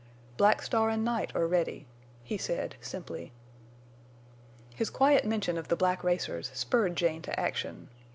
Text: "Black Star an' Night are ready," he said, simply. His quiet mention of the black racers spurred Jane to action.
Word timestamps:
"Black 0.35 0.63
Star 0.63 0.89
an' 0.89 1.03
Night 1.03 1.31
are 1.35 1.45
ready," 1.45 1.85
he 2.23 2.35
said, 2.35 2.75
simply. 2.81 3.31
His 4.73 4.89
quiet 4.89 5.25
mention 5.25 5.59
of 5.59 5.67
the 5.67 5.75
black 5.75 6.03
racers 6.03 6.49
spurred 6.55 6.95
Jane 6.95 7.21
to 7.21 7.39
action. 7.39 7.87